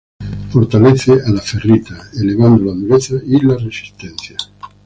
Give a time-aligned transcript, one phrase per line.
[0.49, 4.35] Fortalece a la ferrita, elevando la dureza y la resistencia.